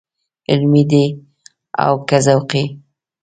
علمي 0.51 0.83
دی 0.91 1.05
او 1.83 1.93
که 2.07 2.17
ذوقي. 2.25 2.63